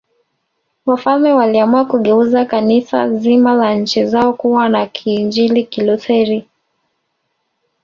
[0.85, 6.47] Wafalme waliamua kugeuza Kanisa zima la nchi zao kuwa la Kiinjili Kilutheri